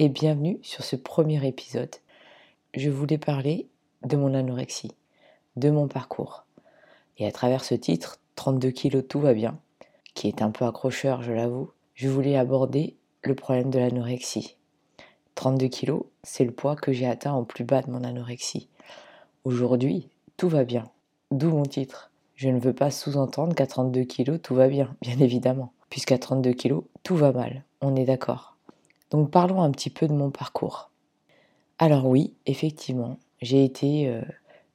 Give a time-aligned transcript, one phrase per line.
[0.00, 1.94] et bienvenue sur ce premier épisode.
[2.72, 3.66] Je voulais parler
[4.04, 4.92] de mon anorexie,
[5.56, 6.44] de mon parcours.
[7.18, 9.58] Et à travers ce titre, 32 kilos, tout va bien,
[10.14, 14.56] qui est un peu accrocheur, je l'avoue, je voulais aborder le problème de l'anorexie.
[15.34, 18.68] 32 kilos, c'est le poids que j'ai atteint au plus bas de mon anorexie.
[19.42, 20.84] Aujourd'hui, tout va bien.
[21.32, 22.12] D'où mon titre.
[22.36, 25.72] Je ne veux pas sous-entendre qu'à 32 kilos, tout va bien, bien évidemment.
[25.90, 27.64] Puisqu'à 32 kilos, tout va mal.
[27.80, 28.57] On est d'accord.
[29.10, 30.90] Donc parlons un petit peu de mon parcours.
[31.78, 34.22] Alors oui, effectivement, j'ai été euh,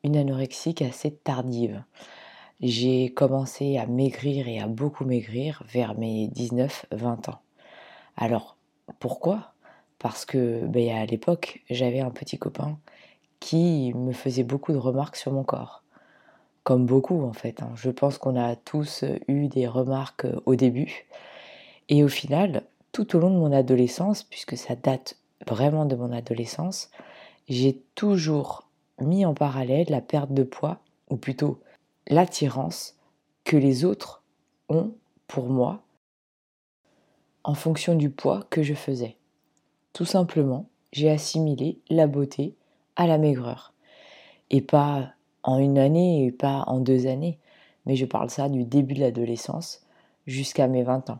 [0.03, 1.83] une anorexique assez tardive.
[2.61, 7.41] J'ai commencé à maigrir et à beaucoup maigrir vers mes 19-20 ans.
[8.15, 8.57] Alors,
[8.99, 9.53] pourquoi?
[9.99, 12.77] Parce que ben, à l'époque, j'avais un petit copain
[13.39, 15.83] qui me faisait beaucoup de remarques sur mon corps.
[16.63, 17.61] Comme beaucoup en fait.
[17.61, 17.71] Hein.
[17.75, 21.05] Je pense qu'on a tous eu des remarques au début.
[21.89, 22.63] Et au final,
[22.93, 26.89] tout au long de mon adolescence, puisque ça date vraiment de mon adolescence,
[27.49, 28.69] j'ai toujours
[29.01, 31.59] mis en parallèle la perte de poids, ou plutôt
[32.07, 32.95] l'attirance
[33.43, 34.23] que les autres
[34.69, 34.93] ont
[35.27, 35.83] pour moi
[37.43, 39.17] en fonction du poids que je faisais.
[39.91, 42.55] Tout simplement, j'ai assimilé la beauté
[42.95, 43.73] à la maigreur.
[44.49, 47.39] Et pas en une année et pas en deux années,
[47.85, 49.85] mais je parle ça du début de l'adolescence
[50.25, 51.19] jusqu'à mes 20 ans.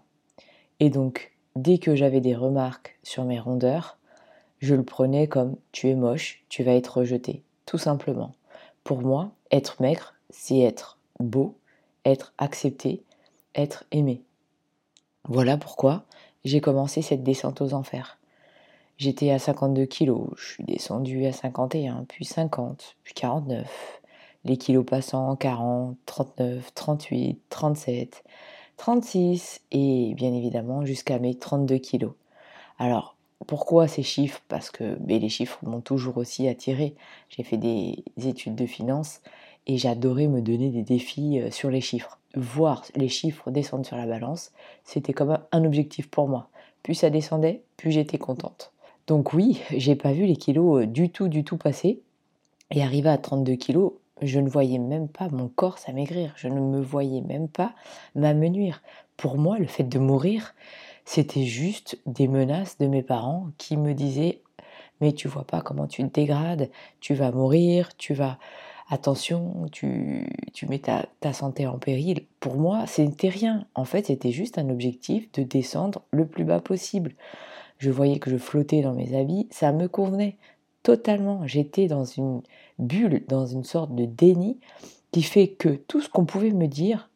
[0.79, 3.97] Et donc, dès que j'avais des remarques sur mes rondeurs,
[4.59, 8.33] je le prenais comme tu es moche, tu vas être rejeté, tout simplement.
[8.83, 11.55] Pour moi, être maigre, c'est être beau,
[12.05, 13.03] être accepté,
[13.55, 14.23] être aimé.
[15.27, 16.03] Voilà pourquoi
[16.43, 18.19] j'ai commencé cette descente aux enfers.
[18.97, 24.01] J'étais à 52 kilos, je suis descendu à 51, puis 50, puis 49.
[24.45, 28.23] Les kilos passant 40, 39, 38, 37,
[28.77, 32.13] 36 et bien évidemment jusqu'à mes 32 kilos.
[32.79, 33.15] Alors,
[33.47, 34.41] pourquoi ces chiffres?
[34.47, 36.95] Parce que les chiffres m'ont toujours aussi attiré.
[37.29, 39.21] J'ai fait des études de finance
[39.67, 42.19] et j'adorais me donner des défis euh, sur les chiffres.
[42.35, 44.51] Voir les chiffres descendre sur la balance,
[44.83, 46.49] c'était comme un objectif pour moi.
[46.81, 48.71] Plus ça descendait, plus j'étais contente.
[49.07, 52.01] Donc oui, j'ai pas vu les kilos euh, du tout, du tout passer.
[52.71, 53.93] Et arrivé à 32 kilos,
[54.25, 57.73] je ne voyais même pas mon corps s'amaigrir, je ne me voyais même pas
[58.15, 58.81] m'amenuire.
[59.17, 60.55] Pour moi, le fait de mourir,
[61.05, 64.41] c'était juste des menaces de mes parents qui me disaient
[65.01, 66.69] mais tu vois pas comment tu te dégrades,
[67.01, 68.37] tu vas mourir, tu vas
[68.89, 72.25] attention, tu, tu mets ta, ta santé en péril.
[72.39, 73.65] Pour moi, c'était rien.
[73.75, 77.15] En fait, c'était juste un objectif de descendre le plus bas possible.
[77.79, 80.37] Je voyais que je flottais dans mes habits, ça me convenait
[80.83, 81.47] totalement.
[81.47, 82.41] J'étais dans une
[82.77, 84.59] bulle, dans une sorte de déni
[85.11, 87.09] qui fait que tout ce qu'on pouvait me dire,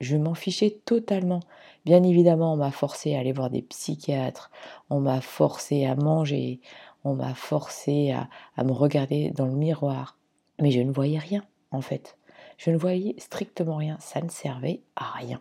[0.00, 1.40] je m'en fichais totalement.
[1.84, 4.50] Bien évidemment, on m'a forcé à aller voir des psychiatres,
[4.90, 6.60] on m'a forcé à manger,
[7.04, 10.18] on m'a forcé à, me regarder dans le miroir.
[10.60, 12.18] Mais je ne voyais rien, en fait.
[12.58, 13.96] Je ne voyais strictement rien.
[14.00, 15.40] Ça ne servait à rien.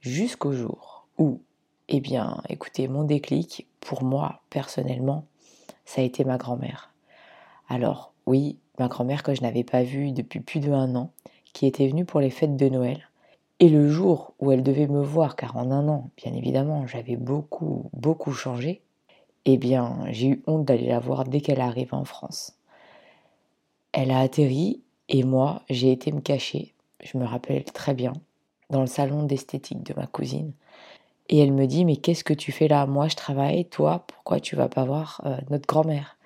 [0.00, 1.40] Jusqu'au jour où,
[1.88, 5.26] eh bien, écoutez, mon déclic, pour moi, personnellement,
[5.88, 6.92] ça a été ma grand-mère.
[7.66, 11.12] Alors, oui, ma grand-mère que je n'avais pas vue depuis plus de un an,
[11.54, 13.08] qui était venue pour les fêtes de Noël.
[13.58, 17.16] Et le jour où elle devait me voir, car en un an, bien évidemment, j'avais
[17.16, 18.82] beaucoup, beaucoup changé,
[19.46, 22.58] eh bien, j'ai eu honte d'aller la voir dès qu'elle arrive en France.
[23.92, 28.12] Elle a atterri et moi, j'ai été me cacher, je me rappelle très bien,
[28.68, 30.52] dans le salon d'esthétique de ma cousine.
[31.28, 32.86] Et elle me dit, mais qu'est-ce que tu fais là?
[32.86, 36.16] Moi, je travaille, toi, pourquoi tu vas pas voir euh, notre grand-mère?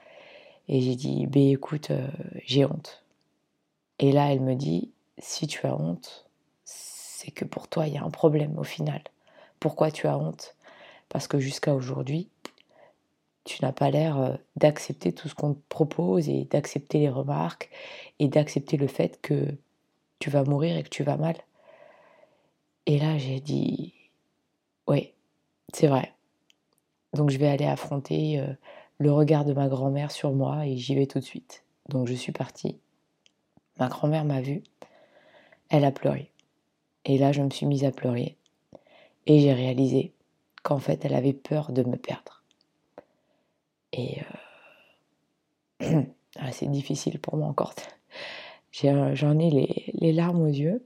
[0.69, 2.07] Et j'ai dit, ben écoute, euh,
[2.47, 3.05] j'ai honte.
[3.99, 6.29] Et là, elle me dit, si tu as honte,
[6.65, 9.03] c'est que pour toi, il y a un problème au final.
[9.61, 10.57] Pourquoi tu as honte?
[11.09, 12.29] Parce que jusqu'à aujourd'hui,
[13.45, 17.71] tu n'as pas l'air euh, d'accepter tout ce qu'on te propose et d'accepter les remarques
[18.19, 19.57] et d'accepter le fait que
[20.21, 21.37] tu vas mourir et que tu vas mal.
[22.87, 23.95] Et là, j'ai dit,
[24.93, 25.15] oui,
[25.73, 26.13] c'est vrai.
[27.15, 28.53] Donc je vais aller affronter euh,
[28.99, 31.65] le regard de ma grand-mère sur moi et j'y vais tout de suite.
[31.89, 32.79] Donc je suis partie.
[33.79, 34.63] Ma grand-mère m'a vue.
[35.71, 36.31] Elle a pleuré.
[37.07, 38.37] Et là, je me suis mise à pleurer.
[39.27, 40.13] Et j'ai réalisé
[40.63, 42.43] qu'en fait, elle avait peur de me perdre.
[43.95, 44.19] Et
[45.83, 46.03] euh,
[46.53, 47.75] c'est difficile pour moi encore.
[48.73, 50.85] J'en ai les, larmes aux yeux.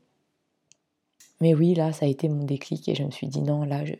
[1.41, 3.85] Mais oui, là, ça a été mon déclic et je me suis dit non, là,
[3.85, 3.94] je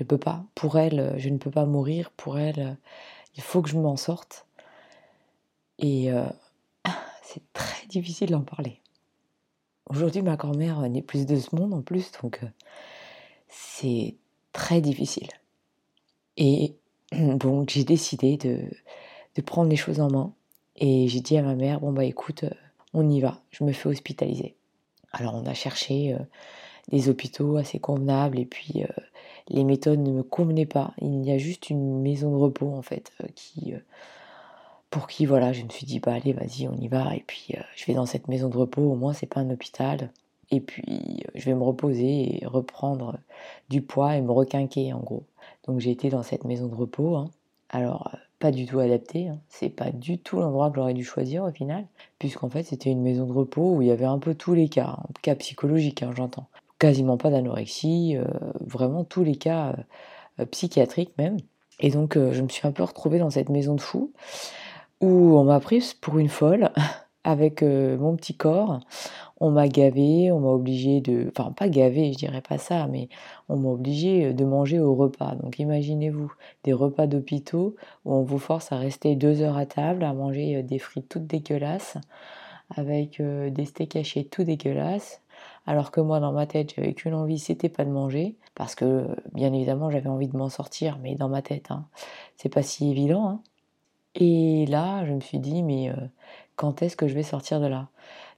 [0.00, 0.44] ne peux pas.
[0.54, 2.10] Pour elle, je ne peux pas mourir.
[2.10, 2.76] Pour elle,
[3.36, 4.46] il faut que je m'en sorte.
[5.78, 6.26] Et euh,
[7.22, 8.80] c'est très difficile d'en parler.
[9.90, 12.46] Aujourd'hui, ma grand-mère n'est plus de ce monde en plus, donc euh,
[13.48, 14.14] c'est
[14.52, 15.28] très difficile.
[16.36, 16.74] Et
[17.12, 18.62] donc, j'ai décidé de,
[19.34, 20.32] de, prendre les choses en main.
[20.76, 22.50] Et j'ai dit à ma mère, bon bah écoute, euh,
[22.94, 24.56] on y va, je me fais hospitaliser.
[25.14, 26.16] Alors on a cherché
[26.90, 28.84] des hôpitaux assez convenables et puis
[29.48, 30.92] les méthodes ne me convenaient pas.
[31.00, 33.74] Il y a juste une maison de repos en fait qui
[34.94, 37.48] pour qui voilà, je me suis dit bah allez, vas-y, on y va et puis
[37.56, 40.12] euh, je vais dans cette maison de repos, au moins c'est pas un hôpital
[40.52, 43.18] et puis euh, je vais me reposer et reprendre
[43.70, 45.24] du poids et me requinquer en gros.
[45.66, 47.16] Donc j'ai été dans cette maison de repos.
[47.16, 47.28] Hein.
[47.70, 49.38] Alors euh, pas du tout adapté, hein.
[49.48, 51.86] c'est pas du tout l'endroit que j'aurais dû choisir au final,
[52.18, 54.68] puisqu'en fait c'était une maison de repos où il y avait un peu tous les
[54.68, 55.02] cas, hein.
[55.22, 56.48] cas psychologiques, j'entends.
[56.78, 58.16] Quasiment pas d'anorexie,
[58.60, 59.76] vraiment tous les cas
[60.50, 61.38] psychiatriques même.
[61.80, 64.12] Et donc je me suis un peu retrouvée dans cette maison de fous
[65.00, 66.70] où on m'a prise pour une folle
[67.24, 68.80] avec euh, mon petit corps.
[69.40, 71.30] On m'a gavé, on m'a obligé de...
[71.36, 73.08] Enfin, pas gavé, je dirais pas ça, mais
[73.48, 75.34] on m'a obligé de manger au repas.
[75.34, 76.32] Donc imaginez-vous,
[76.62, 80.56] des repas d'hôpitaux où on vous force à rester deux heures à table, à manger
[80.56, 81.98] euh, des frites toutes dégueulasses,
[82.76, 85.20] avec euh, des steaks hachés tout dégueulasses.
[85.66, 88.36] Alors que moi, dans ma tête, j'avais qu'une envie, c'était pas de manger.
[88.54, 91.86] Parce que, bien évidemment, j'avais envie de m'en sortir, mais dans ma tête, hein,
[92.36, 93.28] c'est pas si évident.
[93.28, 93.40] Hein.
[94.14, 95.94] Et là, je me suis dit, mais euh,
[96.56, 97.88] quand est-ce que je vais sortir de là?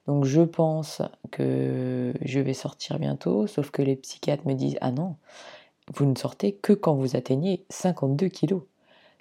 [0.07, 4.93] Donc je pense que je vais sortir bientôt, sauf que les psychiatres me disent, ah
[4.93, 5.17] non,
[5.95, 8.63] vous ne sortez que quand vous atteignez 52 kilos.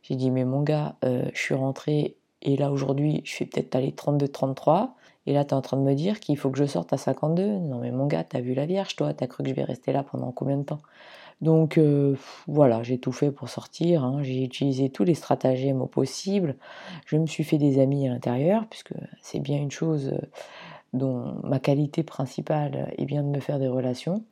[0.04, 3.76] J'ai dit, mais mon gars, euh, je suis rentrée et là aujourd'hui, je suis peut-être
[3.76, 4.90] allé 32-33.
[5.28, 6.98] Et là, tu es en train de me dire qu'il faut que je sorte à
[6.98, 7.44] 52.
[7.58, 9.14] Non, mais mon gars, t'as vu la Vierge, toi?
[9.16, 10.80] T'as cru que je vais rester là pendant combien de temps?
[11.42, 12.16] Donc euh,
[12.48, 14.24] voilà, j'ai tout fait pour sortir, hein.
[14.24, 16.56] j'ai utilisé tous les stratagèmes possibles,
[17.06, 20.26] je me suis fait des amis à l'intérieur, puisque c'est bien une chose euh,
[20.94, 24.24] dont ma qualité principale est bien de me faire des relations,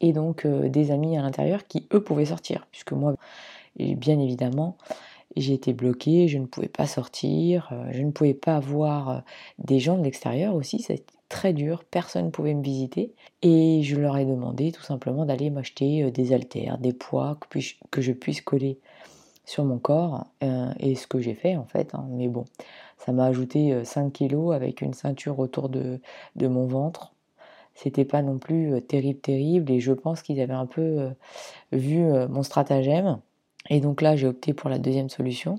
[0.00, 3.14] et donc euh, des amis à l'intérieur qui eux pouvaient sortir, puisque moi,
[3.76, 4.76] bien évidemment,
[5.36, 9.22] j'ai été bloquée, je ne pouvais pas sortir, je ne pouvais pas voir
[9.58, 13.14] des gens de l'extérieur aussi, c'était très dur, personne ne pouvait me visiter.
[13.42, 17.38] Et je leur ai demandé tout simplement d'aller m'acheter des haltères, des poids
[17.90, 18.78] que, je puisse coller
[19.44, 20.26] sur mon corps.
[20.78, 21.94] et ce que j'ai fait en fait.
[21.94, 22.06] Hein.
[22.10, 22.44] Mais bon,
[22.98, 26.00] ça m'a ajouté 5 kilos avec une ceinture autour de,
[26.36, 27.12] de mon ventre.
[27.74, 29.72] C'était pas non plus terrible, terrible.
[29.72, 31.10] Et je pense qu'ils avaient un peu
[31.72, 33.18] vu mon stratagème.
[33.70, 35.58] Et donc là, j'ai opté pour la deuxième solution.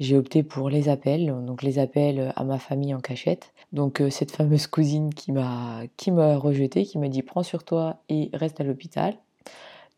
[0.00, 3.52] J'ai opté pour les appels, donc les appels à ma famille en cachette.
[3.72, 7.64] Donc euh, cette fameuse cousine qui m'a qui m'a rejeté, qui m'a dit prends sur
[7.64, 9.14] toi et reste à l'hôpital.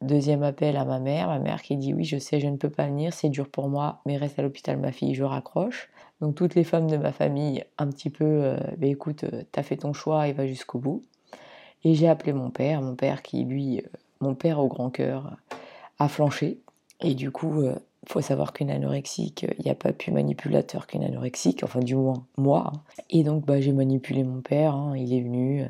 [0.02, 2.70] Deuxième appel à ma mère, ma mère qui dit oui je sais je ne peux
[2.70, 5.90] pas venir, c'est dur pour moi, mais reste à l'hôpital ma fille, je raccroche.
[6.20, 9.62] Donc toutes les femmes de ma famille un petit peu, euh, bah, écoute, euh, t'as
[9.62, 11.02] fait ton choix et va jusqu'au bout.
[11.84, 13.82] Et j'ai appelé mon père, mon père qui lui,
[14.20, 15.36] mon père au grand cœur,
[16.00, 16.58] a flanché.
[17.00, 21.04] Et du coup, il faut savoir qu'une anorexique, il n'y a pas plus manipulateur qu'une
[21.04, 22.72] anorexique, enfin du moins moi.
[22.74, 22.80] Hein.
[23.10, 24.96] Et donc bah, j'ai manipulé mon père, hein.
[24.96, 25.64] il est venu,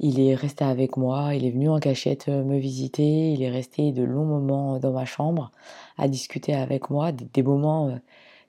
[0.00, 3.50] il est resté avec moi, il est venu en cachette euh, me visiter, il est
[3.50, 5.52] resté de longs moments dans ma chambre
[5.98, 7.96] à discuter avec moi, des, moments euh,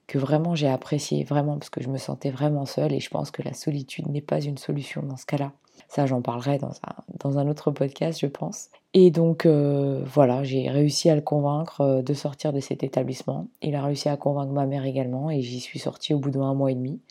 [0.08, 3.31] que vraiment j'ai appréciés, vraiment parce que je me sentais vraiment seule et je pense
[3.31, 5.51] que la solitude n'est pas une solution dans ce cas-là.
[5.88, 8.70] Ça, j'en parlerai dans un, dans un autre podcast, je pense.
[8.93, 13.48] Et donc, euh, voilà, j'ai réussi à le convaincre euh, de sortir de cet établissement.
[13.62, 16.53] Il a réussi à convaincre ma mère également, et j'y suis sortie au bout d'un
[16.53, 17.01] mois et demi.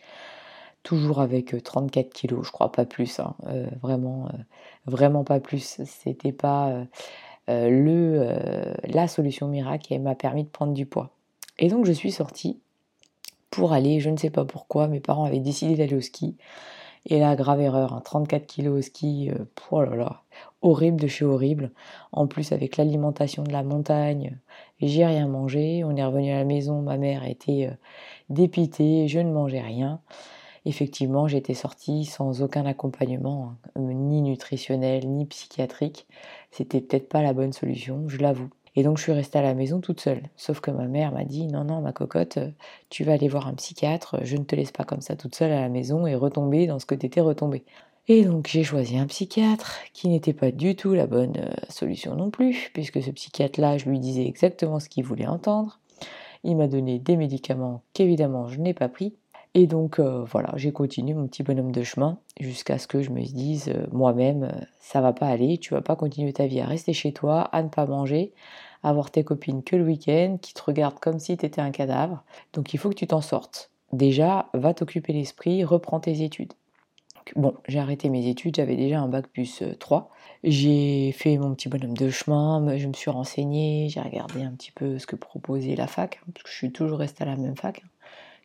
[0.83, 3.35] Toujours avec 34 euh, kilos, je crois pas plus, hein.
[3.83, 4.29] vraiment,
[4.87, 5.81] vraiment pas plus.
[5.85, 6.87] C'était pas
[7.49, 8.35] le,
[8.85, 11.11] la solution miracle qui m'a permis de prendre du poids.
[11.59, 12.61] Et donc, je suis sortie
[13.51, 16.37] pour aller, je ne sais pas pourquoi, mes parents avaient décidé d'aller au ski.
[17.07, 19.31] Et la grave erreur, 34 hein, kilos au ski,
[19.71, 20.23] oh là là,
[20.63, 21.73] horrible de chez horrible.
[22.13, 24.39] En plus, avec l'alimentation de la montagne,
[24.81, 25.83] j'ai rien mangé.
[25.85, 27.71] On est revenu à la maison, ma mère était
[28.29, 30.01] dépitée, je ne mangeais rien.
[30.67, 36.07] Effectivement, j'étais sortie sans aucun accompagnement, hein, ni nutritionnel, ni psychiatrique.
[36.51, 38.51] C'était peut-être pas la bonne solution, je l'avoue.
[38.77, 40.23] Et donc je suis restée à la maison toute seule.
[40.37, 42.39] Sauf que ma mère m'a dit non, non, ma cocotte,
[42.89, 45.53] tu vas aller voir un psychiatre, je ne te laisse pas comme ça toute seule
[45.53, 47.65] à la maison et retomber dans ce que t'étais retombée.
[48.09, 52.15] Et donc j'ai choisi un psychiatre qui n'était pas du tout la bonne euh, solution
[52.15, 55.81] non plus, puisque ce psychiatre-là, je lui disais exactement ce qu'il voulait entendre.
[56.43, 59.15] Il m'a donné des médicaments qu'évidemment je n'ai pas pris.
[59.55, 63.11] Et donc euh, voilà, j'ai continué mon petit bonhomme de chemin jusqu'à ce que je
[63.11, 66.61] me dise euh, moi-même, euh, ça va pas aller, tu vas pas continuer ta vie
[66.61, 68.33] à rester chez toi, à ne pas manger,
[68.85, 71.73] à voir tes copines que le week-end, qui te regardent comme si tu étais un
[71.73, 72.23] cadavre.
[72.53, 73.73] Donc il faut que tu t'en sortes.
[73.93, 76.53] Déjà, va t'occuper l'esprit, reprends tes études.
[77.35, 80.11] bon, j'ai arrêté mes études, j'avais déjà un bac plus 3.
[80.45, 84.71] J'ai fait mon petit bonhomme de chemin, je me suis renseignée, j'ai regardé un petit
[84.71, 87.37] peu ce que proposait la fac, hein, parce que je suis toujours restée à la
[87.37, 87.83] même fac.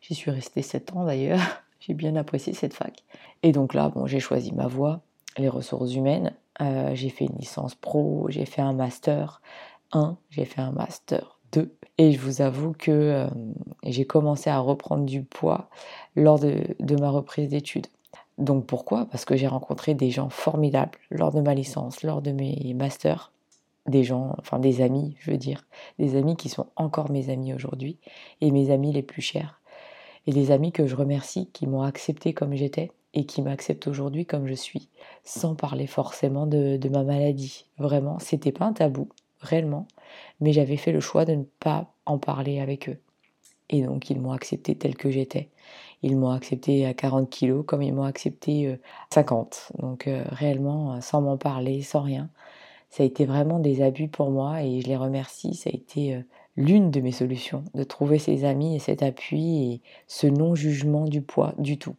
[0.06, 1.40] J'y suis restée 7 ans d'ailleurs.
[1.80, 3.02] J'ai bien apprécié cette fac.
[3.42, 5.02] Et donc là, bon, j'ai choisi ma voie,
[5.36, 6.32] les ressources humaines.
[6.60, 9.40] Euh, j'ai fait une licence pro, j'ai fait un master
[9.92, 11.72] 1, j'ai fait un master 2.
[11.98, 13.26] Et je vous avoue que euh,
[13.84, 15.68] j'ai commencé à reprendre du poids
[16.16, 17.86] lors de, de ma reprise d'études.
[18.38, 19.06] Donc pourquoi?
[19.06, 23.32] Parce que j'ai rencontré des gens formidables lors de ma licence, lors de mes masters.
[23.86, 25.64] Des gens, enfin des amis, je veux dire.
[25.98, 27.98] Des amis qui sont encore mes amis aujourd'hui
[28.40, 29.60] et mes amis les plus chers
[30.26, 34.26] et des amis que je remercie qui m'ont accepté comme j'étais et qui m'acceptent aujourd'hui
[34.26, 34.88] comme je suis,
[35.24, 37.66] sans parler forcément de, ma maladie.
[37.78, 39.08] Vraiment, c'était pas un tabou,
[39.40, 39.86] réellement,
[40.40, 42.98] mais j'avais fait le choix de ne pas en parler avec eux.
[43.70, 45.48] Et donc ils m'ont accepté tel que j'étais.
[46.02, 48.76] Ils m'ont accepté à 40 kilos comme ils m'ont accepté à
[49.14, 49.72] 50.
[49.78, 52.28] Donc euh, réellement, sans m'en parler, sans rien.
[52.90, 55.54] Ça a été vraiment des abus pour moi et je les remercie.
[55.54, 56.20] Ça a été euh,
[56.56, 61.22] l'une de mes solutions, de trouver ces amis et cet appui et ce non-jugement du
[61.22, 61.96] poids du tout.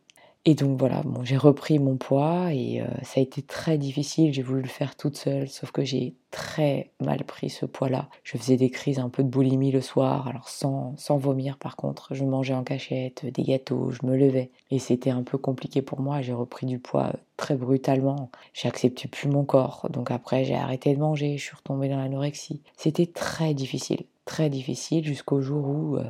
[0.49, 4.31] Et donc voilà, bon, j'ai repris mon poids et euh, ça a été très difficile.
[4.33, 8.07] J'ai voulu le faire toute seule, sauf que j'ai très mal pris ce poids-là.
[8.23, 11.75] Je faisais des crises un peu de boulimie le soir, alors sans, sans vomir par
[11.75, 12.15] contre.
[12.15, 14.49] Je mangeais en cachette, des gâteaux, je me levais.
[14.71, 16.21] Et c'était un peu compliqué pour moi.
[16.21, 18.31] J'ai repris du poids très brutalement.
[18.53, 19.89] J'acceptais plus mon corps.
[19.91, 22.61] Donc après, j'ai arrêté de manger, je suis retombée dans l'anorexie.
[22.77, 26.03] C'était très difficile très difficile jusqu'au jour où euh,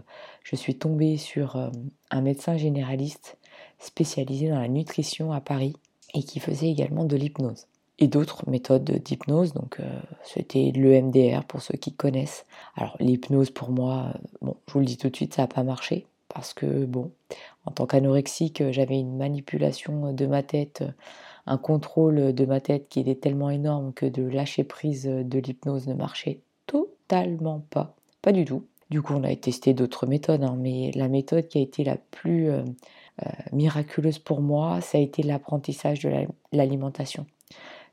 [0.44, 1.70] je suis tombée sur euh,
[2.10, 3.37] un médecin généraliste
[3.80, 5.76] spécialisé dans la nutrition à Paris
[6.14, 7.68] et qui faisait également de l'hypnose
[8.00, 9.54] et d'autres méthodes d'hypnose.
[9.54, 12.46] Donc, euh, c'était l'EMDR pour ceux qui connaissent.
[12.76, 15.48] Alors, l'hypnose pour moi, euh, bon, je vous le dis tout de suite, ça n'a
[15.48, 17.12] pas marché parce que, bon,
[17.66, 20.84] en tant qu'anorexique, j'avais une manipulation de ma tête,
[21.46, 25.88] un contrôle de ma tête qui était tellement énorme que de lâcher prise de l'hypnose
[25.88, 27.96] ne marchait totalement pas.
[28.22, 28.66] Pas du tout.
[28.90, 31.98] Du coup, on a testé d'autres méthodes, hein, mais la méthode qui a été la
[31.98, 32.52] plus
[33.26, 37.26] euh, miraculeuse pour moi, ça a été l'apprentissage de l'alimentation.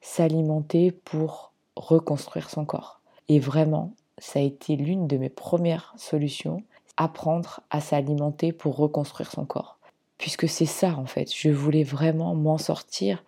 [0.01, 3.01] S'alimenter pour reconstruire son corps.
[3.29, 6.63] Et vraiment, ça a été l'une de mes premières solutions,
[6.97, 9.79] apprendre à s'alimenter pour reconstruire son corps.
[10.19, 13.25] Puisque c'est ça en fait, je voulais vraiment m'en sortir,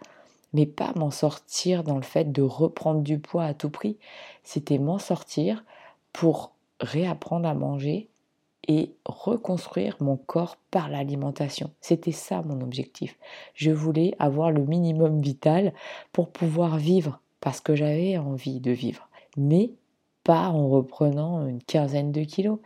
[0.53, 3.99] mais pas m'en sortir dans le fait de reprendre du poids à tout prix,
[4.45, 5.65] c'était m'en sortir
[6.13, 8.09] pour réapprendre à manger
[8.69, 11.71] et reconstruire mon corps par l'alimentation.
[11.81, 13.19] C'était ça mon objectif.
[13.55, 15.73] Je voulais avoir le minimum vital
[16.13, 19.09] pour pouvoir vivre parce que j'avais envie de vivre.
[19.37, 19.71] Mais
[20.25, 22.59] pas en reprenant une quinzaine de kilos,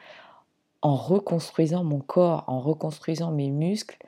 [0.83, 3.99] en reconstruisant mon corps, en reconstruisant mes muscles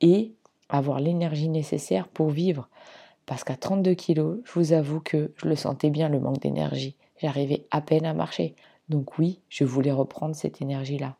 [0.00, 0.32] et
[0.68, 2.68] avoir l'énergie nécessaire pour vivre.
[3.24, 6.96] Parce qu'à 32 kilos, je vous avoue que je le sentais bien le manque d'énergie.
[7.16, 8.54] J'arrivais à peine à marcher.
[8.88, 11.16] Donc oui, je voulais reprendre cette énergie-là.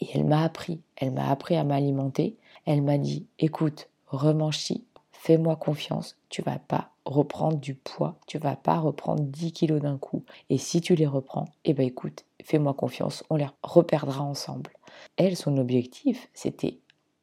[0.00, 2.36] Et elle m'a appris, elle m'a appris à m'alimenter.
[2.66, 8.56] Elle m'a dit, écoute, remange-ci, fais-moi confiance, tu vas pas reprendre du poids, tu vas
[8.56, 10.24] pas reprendre 10 kilos d'un coup.
[10.50, 14.70] Et si tu les reprends, eh ben écoute, fais-moi confiance, on les reperdra ensemble.
[15.16, 16.78] Elle, son objectif, c'était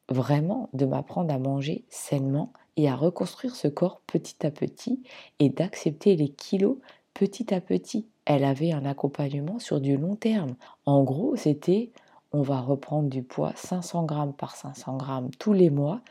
[0.09, 5.01] vraiment de m'apprendre à manger sainement et à reconstruire ce corps petit à petit
[5.39, 6.77] et d'accepter les kilos
[7.13, 8.07] petit à petit.
[8.25, 10.55] Elle avait un accompagnement sur du long terme.
[10.85, 11.91] En gros, c'était
[12.33, 16.01] on va reprendre du poids 500 grammes par 500 grammes tous les mois,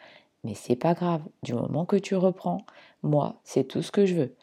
[0.44, 1.22] mais c'est pas grave.
[1.42, 2.64] Du moment que tu reprends,
[3.02, 4.34] moi, c'est tout ce que je veux.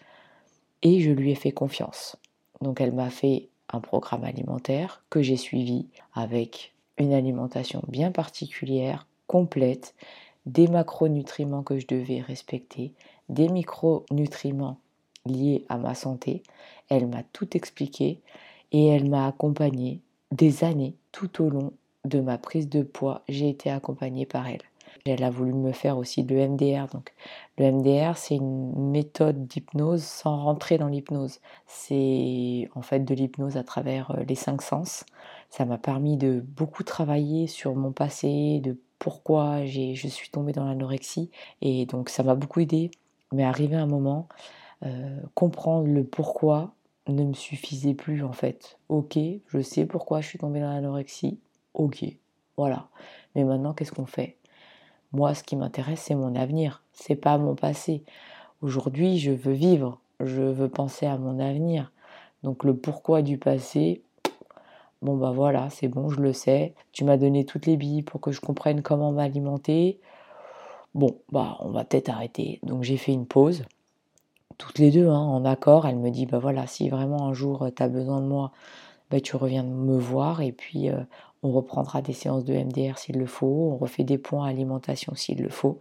[0.82, 2.18] Et je lui ai fait confiance.
[2.62, 9.08] Donc elle m'a fait un programme alimentaire que j'ai suivi avec une alimentation bien particulière,
[9.28, 9.94] complète,
[10.46, 12.94] des macronutriments que je devais respecter,
[13.30, 14.80] des micronutriments
[15.26, 16.42] liée à ma santé.
[16.90, 18.22] Elle m'a tout expliqué
[18.72, 20.00] et elle m'a accompagnée
[20.32, 21.74] des années tout au long
[22.06, 23.24] de ma prise de poids.
[23.28, 24.62] J'ai été accompagnée par elle.
[25.06, 26.88] Elle a voulu me faire aussi le MDR.
[26.88, 27.14] Donc,
[27.58, 31.40] le MDR, c'est une méthode d'hypnose sans rentrer dans l'hypnose.
[31.66, 35.06] C'est en fait de l'hypnose à travers euh, les cinq sens.
[35.50, 40.66] Ça m'a permis de beaucoup travailler sur mon passé, de pourquoi je suis tombée dans
[40.66, 41.30] l'anorexie.
[41.62, 42.92] Et donc, ça m'a beaucoup aidé.
[43.34, 44.28] Mais arrivé un moment,
[44.86, 46.74] euh, comprendre le pourquoi
[47.12, 48.78] ne me suffisait plus en fait.
[48.90, 51.40] Ok, je sais pourquoi je suis tombée dans l'anorexie.
[51.74, 52.06] Ok,
[52.58, 52.88] voilà.
[53.36, 54.38] Mais maintenant, qu'est-ce qu'on fait?
[55.14, 58.04] Moi, ce qui m'intéresse, c'est mon avenir, c'est pas mon passé.
[58.62, 61.92] Aujourd'hui, je veux vivre, je veux penser à mon avenir.
[62.44, 64.02] Donc le pourquoi du passé,
[65.02, 66.74] bon bah voilà, c'est bon, je le sais.
[66.92, 70.00] Tu m'as donné toutes les billes pour que je comprenne comment m'alimenter.
[70.96, 72.60] Bon, bah on va peut-être arrêter.
[72.64, 73.64] Donc j'ai fait une pause.
[74.58, 77.70] Toutes les deux, hein, en accord, elle me dit, bah voilà, si vraiment un jour
[77.76, 78.52] tu as besoin de moi,
[79.12, 81.02] bah, tu reviens me voir et puis euh,
[81.44, 85.42] on reprendra des séances de MDR s'il le faut, on refait des points alimentation s'il
[85.42, 85.80] le faut.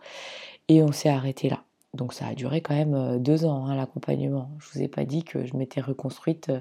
[0.68, 1.62] Et on s'est arrêté là.
[1.96, 4.50] Donc ça a duré quand même euh, deux ans, hein, l'accompagnement.
[4.58, 6.60] Je ne vous ai pas dit que je m'étais reconstruite euh,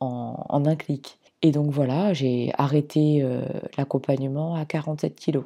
[0.00, 1.18] en, un clic.
[1.42, 3.44] Et donc voilà, j'ai arrêté euh,
[3.76, 5.44] l'accompagnement à 47 kilos.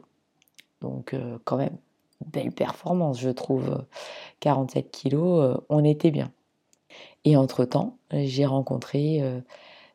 [0.81, 1.77] Donc quand même,
[2.25, 3.85] belle performance, je trouve.
[4.41, 6.31] 47 kilos, on était bien.
[7.25, 9.23] Et entre-temps, j'ai rencontré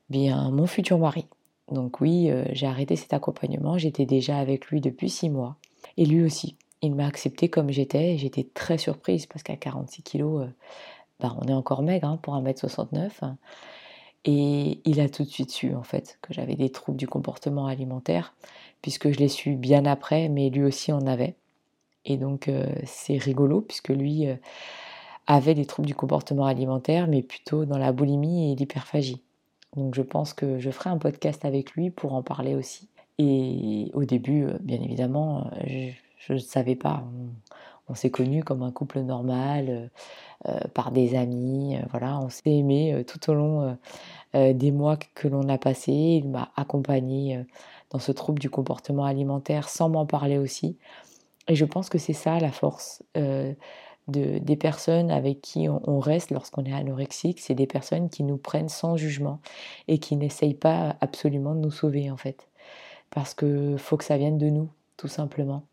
[0.10, 1.26] bien mon futur mari.
[1.72, 5.56] Donc oui, j'ai arrêté cet accompagnement, j'étais déjà avec lui depuis six mois.
[5.98, 8.18] Et lui aussi, il m'a accepté comme j'étais.
[8.18, 10.50] J'étais très surprise parce qu'à 46 kilos, euh,
[11.20, 13.10] bah, on est encore maigre hein, pour 1m69.
[13.22, 13.38] Hein.
[14.26, 17.68] Et il a tout de suite su en fait que j'avais des troubles du comportement
[17.68, 18.36] alimentaire,
[18.82, 21.36] puisque je l'ai su bien après, mais lui aussi en avait.
[22.06, 22.50] Et donc
[22.86, 24.28] c'est rigolo, puisque lui
[25.28, 29.22] avait des troubles du comportement alimentaire, mais plutôt dans la boulimie et l'hyperphagie.
[29.76, 32.90] Donc je pense que je ferai un podcast avec lui pour en parler aussi.
[33.20, 37.04] Et au début, bien évidemment, je, ne savais pas.
[37.88, 39.92] On, s'est connus comme un couple normal,
[40.74, 41.78] par des amis.
[41.92, 43.78] Voilà, on s'est aimé tout au long
[44.34, 46.22] des mois que l'on a passés.
[46.24, 47.46] Il m'a accompagné
[47.92, 50.78] dans ce trouble du comportement alimentaire sans m'en parler aussi.
[51.48, 53.56] Et je pense que c'est ça la force de,
[54.08, 57.40] des personnes avec qui on, reste lorsqu'on est anorexique.
[57.40, 59.40] C'est des personnes qui nous prennent sans jugement
[59.88, 62.48] et qui n'essayent pas absolument de nous sauver en fait.
[63.10, 65.64] Parce qu'il faut que ça vienne de nous, tout simplement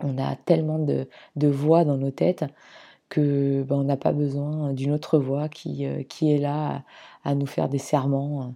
[0.00, 1.06] on a tellement de,
[1.48, 2.44] voix dans nos têtes
[3.08, 6.82] que ben, on n'a pas besoin d'une autre voix qui, euh, qui est là
[7.24, 8.42] à, nous faire des serments.
[8.42, 8.46] Euh,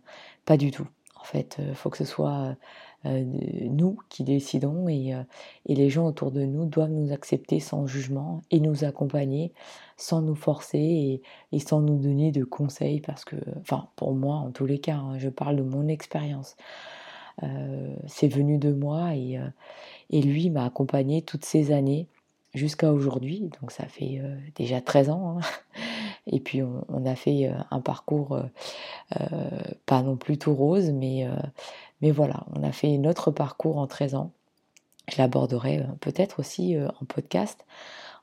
[0.44, 0.86] pas du tout.
[1.18, 2.56] En fait, euh, faut que ce soit
[3.04, 5.14] nous qui décidons et,
[5.66, 9.52] les gens autour de nous doivent nous accepter sans jugement et nous accompagner
[9.96, 14.50] sans nous forcer et, sans nous donner de conseils parce que, enfin, pour moi, en
[14.50, 16.56] tous les cas, hein, je parle de mon expérience.
[18.06, 19.40] c'est venu de moi et,
[20.10, 22.06] et lui m'a accompagné toutes ces années
[22.54, 23.50] jusqu'à aujourd'hui.
[23.60, 25.38] Donc ça fait euh, déjà 13 ans.
[25.38, 25.40] Hein.
[26.26, 28.40] Et puis on, a fait euh, un parcours
[29.20, 29.48] euh,
[29.86, 31.26] pas non plus tout rose, mais,
[32.02, 34.32] mais voilà, on a fait notre parcours en 13 ans.
[35.10, 37.64] Je l'aborderai peut-être aussi en podcast.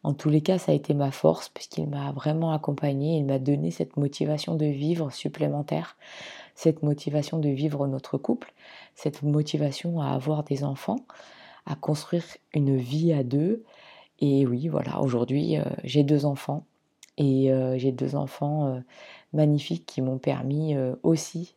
[0.04, 3.40] En tous les cas, ça a été ma force puisqu'il m'a vraiment accompagné, il m'a
[3.40, 5.98] donné cette motivation de vivre supplémentaire,
[6.56, 8.54] cette motivation de vivre notre couple,
[8.96, 11.00] cette motivation à avoir des enfants,
[11.66, 13.64] à construire une vie à deux.
[14.20, 16.66] Et oui, voilà, aujourd'hui, euh, j'ai deux enfants.
[17.18, 18.80] Et euh, j'ai deux enfants euh,
[19.34, 21.56] magnifiques qui m'ont permis aussi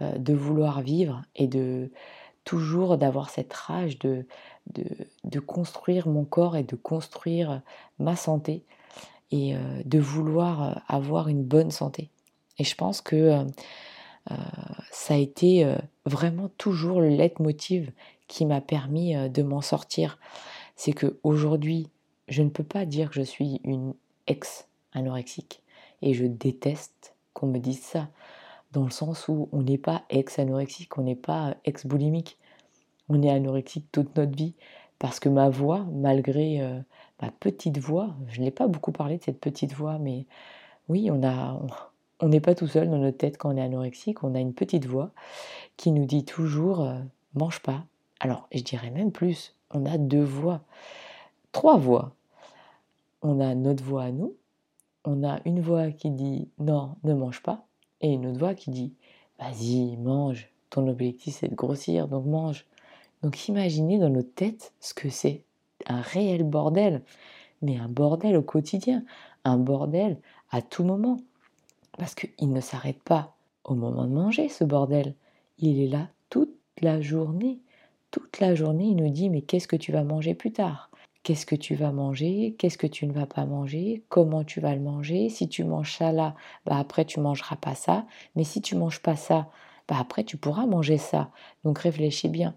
[0.00, 1.90] de vouloir vivre et de
[2.44, 4.26] toujours d'avoir cette rage de,
[4.72, 4.84] de,
[5.24, 7.60] de, construire mon corps et de construire
[7.98, 8.64] ma santé
[9.30, 12.08] et de vouloir avoir une bonne santé.
[12.58, 13.44] Et je pense que
[14.90, 17.92] ça a été vraiment toujours le leitmotiv
[18.30, 20.18] qui m'a permis euh, de m'en sortir.
[20.76, 21.88] C'est que aujourd'hui,
[22.28, 23.92] je ne peux pas dire que je suis une
[24.28, 25.62] ex-anorexique.
[26.00, 28.08] Et je déteste qu'on me dise ça.
[28.72, 32.38] Dans le sens où on n'est pas ex-anorexique, on n'est pas ex-boulimique.
[33.08, 34.54] On est anorexique toute notre vie.
[34.98, 36.78] Parce que ma voix, malgré euh,
[37.20, 40.26] ma petite voix, je n'ai pas beaucoup parlé de cette petite voix, mais
[40.88, 41.60] oui, on a.
[42.22, 44.52] On n'est pas tout seul dans notre tête quand on est anorexique, on a une
[44.52, 45.10] petite voix
[45.78, 46.98] qui nous dit toujours euh,
[47.34, 47.84] mange pas,
[48.20, 50.60] alors, je dirais même plus, on a deux voix,
[51.52, 52.12] trois voix.
[53.22, 54.34] On a notre voix à nous,
[55.04, 57.66] on a une voix qui dit non, ne mange pas,
[58.00, 58.92] et une autre voix qui dit
[59.38, 62.66] vas-y, mange, ton objectif c'est de grossir, donc mange.
[63.22, 65.42] Donc imaginez dans notre tête ce que c'est
[65.86, 67.02] un réel bordel,
[67.62, 69.04] mais un bordel au quotidien,
[69.44, 70.18] un bordel
[70.50, 71.18] à tout moment.
[71.98, 73.34] Parce qu'il ne s'arrête pas
[73.64, 75.14] au moment de manger, ce bordel.
[75.58, 77.60] Il est là toute la journée
[78.10, 80.89] toute la journée, il nous dit mais qu'est-ce que tu vas manger plus tard?
[81.22, 82.54] Qu'est-ce que tu vas manger?
[82.58, 84.02] Qu'est-ce que tu ne vas pas manger?
[84.08, 85.28] Comment tu vas le manger?
[85.28, 88.06] Si tu manges ça là, bah après tu mangeras pas ça.
[88.36, 89.50] Mais si tu manges pas ça,
[89.88, 91.30] bah après tu pourras manger ça.
[91.64, 92.54] Donc réfléchis bien.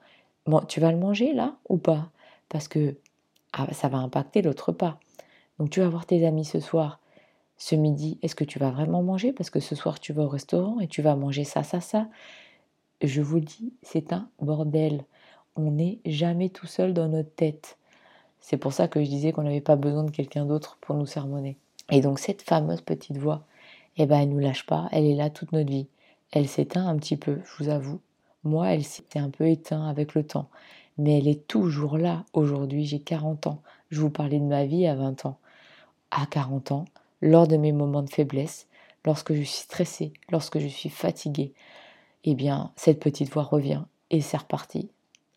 [0.69, 2.09] tu vas le manger là ou pas?
[2.49, 2.97] Parce que
[3.53, 4.99] ah, ça va impacter l'autre pas.
[5.59, 6.99] Donc tu vas voir tes amis ce soir.
[7.57, 9.33] Ce midi, est-ce que tu vas vraiment manger?
[9.33, 12.07] Parce que ce soir tu vas au restaurant et tu vas manger ça, ça, ça.
[13.01, 15.03] Je vous dis, c'est un bordel
[15.55, 17.77] on n'est jamais tout seul dans notre tête.
[18.43, 21.05] C'est pour ça que je disais qu'on n'avait pas besoin de quelqu'un d'autre pour nous
[21.05, 21.55] sermonner.
[21.89, 23.45] Et donc cette fameuse petite voix,
[23.95, 25.87] eh ben, elle nous lâche pas, elle est là toute notre vie.
[26.33, 28.01] Elle s'éteint un petit peu, je vous avoue.
[28.43, 30.49] Moi, elle s'est un peu éteinte avec le temps.
[30.97, 32.25] Mais elle est toujours là.
[32.33, 33.61] Aujourd'hui, j'ai 40 ans.
[33.91, 35.37] Je vous parlais de ma vie à 20 ans.
[36.11, 36.85] À 40 ans,
[37.21, 38.67] lors de mes moments de faiblesse,
[39.05, 41.53] lorsque je suis stressée, lorsque je suis fatiguée,
[42.25, 44.89] eh bien, cette petite voix revient et c'est reparti.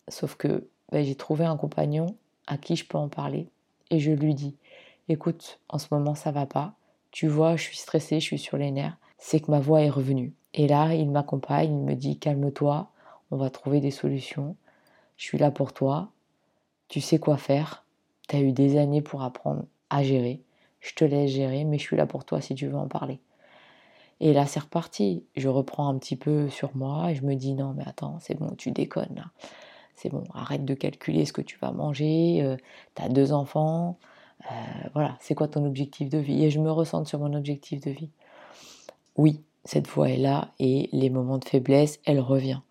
[0.09, 3.49] Sauf que ben, j'ai trouvé un compagnon à qui je peux en parler
[3.91, 4.55] et je lui dis
[5.09, 6.73] écoute, en ce moment ça va pas,
[7.11, 9.89] tu vois, je suis stressée, je suis sur les nerfs, c'est que ma voix est
[9.89, 10.33] revenue.
[10.53, 12.89] Et là, il m'accompagne, il me dit calme-toi,
[13.31, 14.55] on va trouver des solutions,
[15.17, 16.11] je suis là pour toi,
[16.87, 17.85] tu sais quoi faire,
[18.27, 20.41] tu as eu des années pour apprendre à gérer,
[20.79, 23.19] je te laisse gérer, mais je suis là pour toi si tu veux en parler.
[24.19, 25.23] Et là, c'est reparti.
[25.35, 28.35] Je reprends un petit peu sur moi et je me dis non, mais attends, c'est
[28.35, 29.25] bon, tu déconnes là.
[29.97, 32.41] C'est bon, arrête de calculer ce que tu vas manger.
[32.43, 32.55] Euh,
[32.95, 33.97] tu as deux enfants.
[34.49, 34.53] Euh,
[34.93, 36.45] voilà, c'est quoi ton objectif de vie?
[36.45, 38.11] Et je me ressens sur mon objectif de vie.
[39.15, 42.61] Oui, cette voix est là et les moments de faiblesse, elle revient.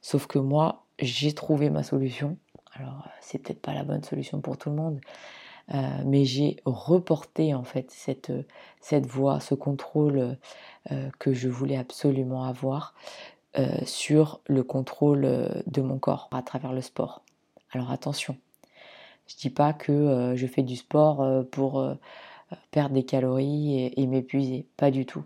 [0.00, 2.38] Sauf que moi, j'ai trouvé ma solution.
[2.72, 4.98] Alors, c'est peut-être pas la bonne solution pour tout le monde,
[5.74, 8.32] euh, mais j'ai reporté en fait cette,
[8.80, 10.38] cette voix, ce contrôle
[10.90, 13.31] euh, que je voulais absolument avoir euh,
[13.84, 17.22] sur le contrôle de mon corps à travers le sport.
[17.72, 18.36] Alors attention,
[19.26, 21.86] je dis pas que je fais du sport pour
[22.70, 25.24] perdre des calories et m'épuiser, pas du tout.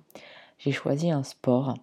[0.58, 1.74] J'ai choisi un sport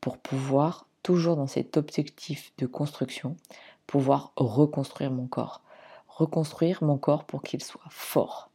[0.00, 3.36] pour pouvoir, toujours dans cet objectif de construction,
[3.86, 5.62] pouvoir reconstruire mon corps
[6.20, 8.50] reconstruire mon corps pour qu'il soit fort,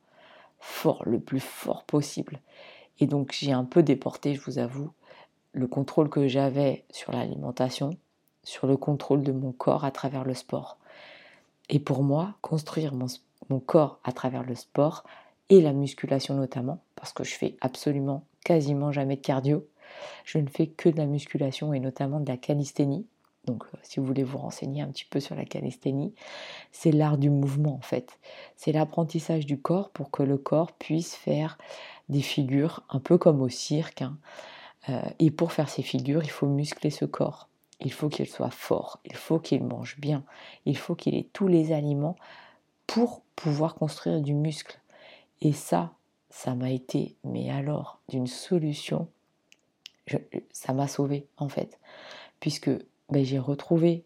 [0.60, 2.40] fort, le plus fort possible.
[3.00, 4.92] Et donc j'ai un peu déporté, je vous avoue,
[5.56, 7.98] le contrôle que j'avais sur l'alimentation,
[8.44, 10.78] sur le contrôle de mon corps à travers le sport.
[11.70, 15.06] Et pour moi, construire mon, corps à travers le sport
[15.50, 19.66] et la musculation notamment, parce que je fais absolument quasiment jamais de cardio,
[20.26, 23.06] je ne fais que de la musculation et notamment de la calisthénie,
[23.46, 26.14] donc euh, si vous voulez vous renseigner un petit peu sur la calisthénie,
[26.72, 28.20] c'est l'art du mouvement en fait.
[28.58, 31.58] C'est l'apprentissage du corps pour que le corps puisse faire
[32.10, 34.02] des figures un peu comme au cirque.
[34.02, 34.18] Hein.
[34.90, 37.50] Euh, et pour faire ces figures, il faut muscler ce corps.
[37.82, 40.24] Il faut qu'il soit fort, il faut qu'il mange bien,
[40.66, 42.16] il faut qu'il ait tous les aliments
[42.88, 44.80] pour pouvoir construire du muscle.
[45.42, 45.92] Et ça,
[46.30, 49.10] ça m'a été, mais alors, d'une solution,
[50.52, 51.80] ça m'a sauvé en fait.
[52.40, 52.70] Puisque
[53.10, 54.06] ben, j'ai retrouvé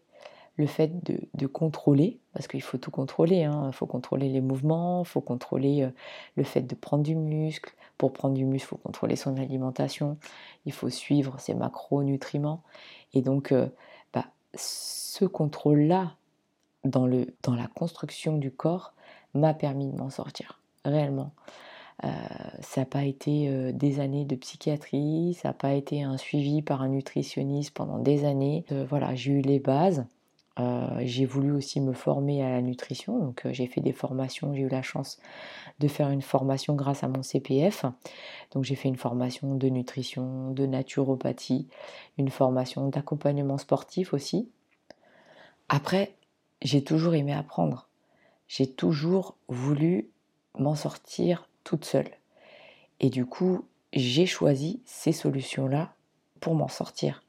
[0.56, 0.92] le fait
[1.34, 3.72] de, contrôler, parce qu'il faut tout contrôler, il hein.
[3.72, 5.90] faut contrôler les mouvements, il faut contrôler euh,
[6.36, 7.74] le fait de prendre du muscle.
[7.98, 10.16] Pour prendre du muscle, il faut contrôler son alimentation,
[10.64, 12.62] il faut suivre ses macronutriments.
[13.12, 13.68] Et donc, euh,
[14.14, 16.14] bah, ce contrôle-là,
[16.84, 18.94] dans, la construction du corps,
[19.34, 21.32] m'a permis de m'en sortir, réellement.
[22.04, 22.08] Euh,
[22.62, 26.80] ça n'a pas été des années de psychiatrie, ça n'a pas été un suivi par
[26.80, 28.64] un nutritionniste pendant des années.
[28.88, 30.06] Voilà, j'ai eu les bases.
[31.00, 34.68] J'ai voulu aussi me former à la nutrition, donc j'ai fait des formations, j'ai eu
[34.68, 35.18] la chance
[35.78, 37.86] de faire une formation grâce à mon CPF.
[38.52, 41.68] Donc j'ai fait une formation de nutrition, de naturopathie,
[42.18, 44.48] une formation d'accompagnement sportif aussi.
[45.68, 46.14] Après,
[46.62, 47.88] j'ai toujours aimé apprendre.
[48.48, 50.10] J'ai toujours voulu
[50.58, 52.10] m'en sortir toute seule.
[52.98, 55.94] Et du coup, j'ai choisi ces solutions-là
[56.40, 57.22] pour m'en sortir.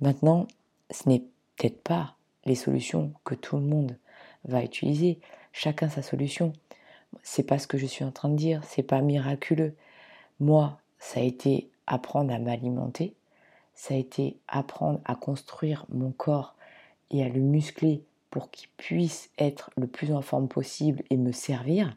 [0.00, 0.46] Maintenant,
[0.90, 1.24] ce n'est
[1.56, 3.96] peut-être pas les solutions que tout le monde
[4.44, 5.20] va utiliser.
[5.52, 6.52] Chacun sa solution.
[7.22, 9.74] C'est pas ce que je suis en train de dire, c'est pas miraculeux.
[10.38, 13.14] Moi, ça a été apprendre à m'alimenter,
[13.74, 16.54] ça a été apprendre à construire mon corps
[17.10, 21.32] et à le muscler pour qu'il puisse être le plus en forme possible et me
[21.32, 21.96] servir.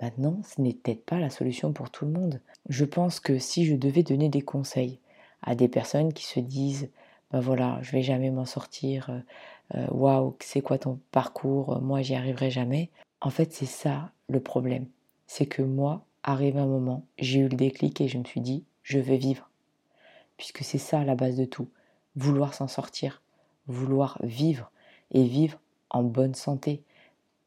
[0.00, 2.40] Maintenant, ce n'est peut-être pas la solution pour tout le monde.
[2.70, 4.98] Je pense que si je devais donner des conseils
[5.42, 6.88] à des personnes qui se disent
[7.30, 9.10] ben voilà, je vais jamais m'en sortir,
[9.74, 12.90] euh, euh, waouh, c'est quoi ton parcours, moi j'y arriverai jamais.
[13.20, 14.86] En fait, c'est ça le problème.
[15.26, 18.64] C'est que moi, arrivé un moment, j'ai eu le déclic et je me suis dit,
[18.82, 19.48] je vais vivre.
[20.36, 21.68] Puisque c'est ça la base de tout.
[22.16, 23.22] Vouloir s'en sortir,
[23.66, 24.70] vouloir vivre
[25.12, 26.82] et vivre en bonne santé.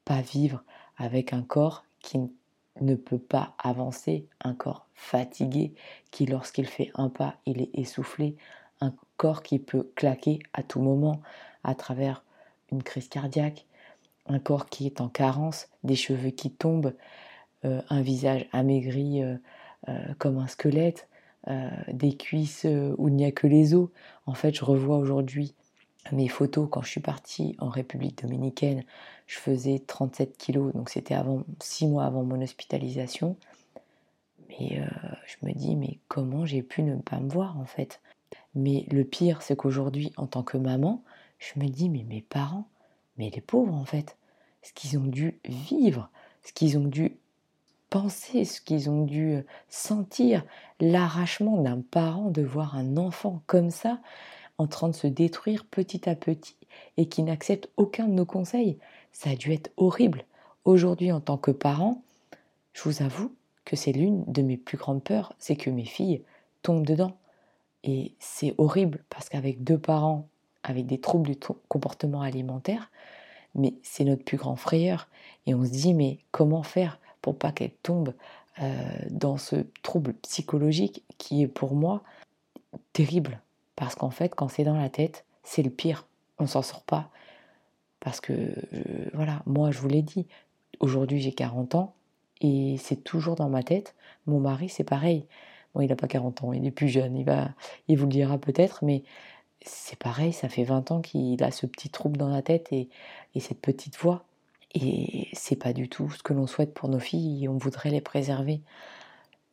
[0.05, 0.63] Pas vivre
[0.97, 2.19] avec un corps qui
[2.81, 5.73] ne peut pas avancer, un corps fatigué
[6.11, 8.35] qui lorsqu'il fait un pas, il est essoufflé,
[8.83, 11.21] un corps qui peut claquer à tout moment
[11.63, 12.23] à travers
[12.71, 13.65] une crise cardiaque,
[14.27, 16.93] un corps qui est en carence, des cheveux qui tombent,
[17.65, 19.37] euh, un visage amaigri euh,
[19.89, 21.07] euh, comme un squelette,
[21.91, 22.65] des cuisses
[22.97, 23.89] où il n'y a que les os.
[24.25, 25.53] En fait, je revois aujourd'hui
[26.13, 28.85] mes photos quand je suis partie en République dominicaine,
[29.27, 33.35] je faisais 37 kilos, donc c'était avant 6 mois avant mon hospitalisation.
[34.47, 34.81] Mais
[35.25, 37.99] je me dis, mais comment j'ai pu ne pas me voir en fait?
[38.55, 41.03] Mais le pire, c'est qu'aujourd'hui, en tant que maman,
[41.39, 42.67] je me dis, mais mes parents,
[43.17, 44.17] mais les pauvres en fait,
[44.61, 46.09] ce qu'ils ont dû vivre,
[46.43, 47.17] ce qu'ils ont dû
[47.89, 50.45] penser, ce qu'ils ont dû sentir,
[50.79, 53.99] l'arrachement d'un parent de voir un enfant comme ça,
[54.57, 56.55] en train de se détruire petit à petit
[56.97, 58.77] et qui n'accepte aucun de nos conseils.
[59.11, 60.25] Ça a dû être horrible.
[60.65, 62.01] Aujourd'hui, en tant que parent,
[62.73, 63.33] je vous avoue
[63.65, 66.23] que c'est l'une de mes plus grandes peurs, c'est que mes filles
[66.61, 67.17] tombent dedans.
[67.83, 70.27] Et c'est horrible parce qu'avec deux parents
[70.63, 72.89] avec des troubles du comportement alimentaire,
[73.55, 75.09] mais c'est notre plus grand frayeur.
[75.45, 78.13] Et on se dit, mais comment faire pour pas qu'elle tombe
[78.61, 82.01] euh, dans ce trouble psychologique qui est pour moi
[82.93, 83.41] terrible?
[83.75, 86.07] Parce qu'en fait, quand c'est dans la tête, c'est le pire.
[86.39, 87.09] On s'en sort pas.
[87.99, 88.53] Parce que,
[89.13, 90.27] voilà, moi, je vous l'ai dit,
[90.79, 91.93] aujourd'hui j'ai 40 ans
[92.41, 93.95] et c'est toujours dans ma tête.
[94.27, 95.25] Mon mari, c'est pareil.
[95.73, 97.49] Bon, il n'a pas 40 ans, il est plus jeune, il, va,
[97.87, 99.03] il vous le dira peut-être, mais
[99.65, 102.89] c'est pareil, ça fait 20 ans qu'il a ce petit trouble dans la tête et,
[103.35, 104.25] et cette petite voix.
[104.75, 108.01] Et c'est pas du tout ce que l'on souhaite pour nos filles on voudrait les
[108.01, 108.61] préserver.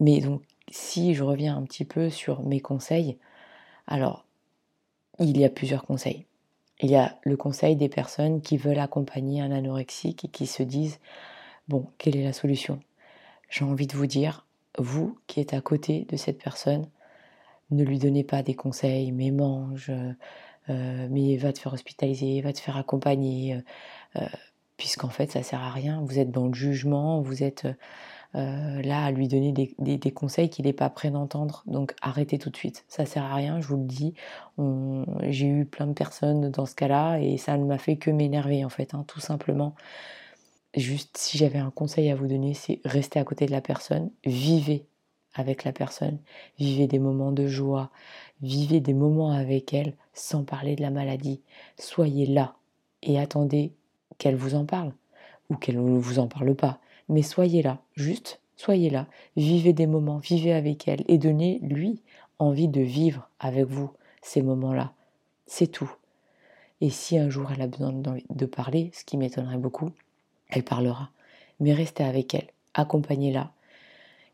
[0.01, 3.19] Mais donc, si je reviens un petit peu sur mes conseils,
[3.87, 4.25] alors,
[5.19, 6.27] il y a plusieurs conseils.
[6.81, 10.63] Il y a le conseil des personnes qui veulent accompagner un anorexique et qui se
[10.63, 10.99] disent,
[11.69, 12.81] bon, quelle est la solution?
[13.51, 14.47] J'ai envie de vous dire,
[14.81, 16.87] vous qui êtes à côté de cette personne,
[17.71, 19.93] ne lui donnez pas des conseils, mais mange,
[20.71, 23.63] euh, mais va te faire hospitaliser, va te faire accompagner,
[24.17, 24.27] euh,
[24.77, 26.03] puisqu'en fait ça sert à rien.
[26.05, 27.67] Vous êtes dans le jugement, vous êtes
[28.37, 31.63] euh, là à lui donner des, conseils qu'il n'est pas prêt d'entendre.
[31.67, 34.15] Donc arrêtez tout de suite, ça sert à rien, je vous le dis.
[35.29, 38.65] J'ai eu plein de personnes dans ce cas-là et ça ne m'a fait que m'énerver
[38.65, 39.75] en fait, hein, tout simplement.
[40.77, 44.11] Juste si j'avais un conseil à vous donner, c'est rester à côté de la personne,
[44.25, 44.87] vivez
[45.35, 46.19] avec la personne,
[46.59, 47.91] vivez des moments de joie,
[48.41, 51.41] vivez des moments avec elle sans parler de la maladie.
[51.79, 52.55] Soyez là
[53.03, 53.73] et attendez
[54.19, 54.93] qu'elle vous en parle
[55.49, 56.81] ou qu'elle ne vous en parle pas
[57.11, 59.07] mais soyez là, juste soyez là,
[59.37, 62.03] vivez des moments, vivez avec elle et donnez-lui
[62.39, 63.91] envie de vivre avec vous
[64.23, 64.93] ces moments-là.
[65.47, 65.91] C'est tout.
[66.81, 69.91] Et si un jour elle a besoin de parler, ce qui m'étonnerait beaucoup,
[70.51, 71.11] elle parlera.
[71.61, 73.53] Mais restez avec elle, accompagnez-la